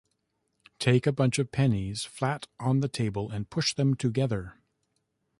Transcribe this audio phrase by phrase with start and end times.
[0.79, 4.55] Take a bunch of pennies flat on the table and push them together.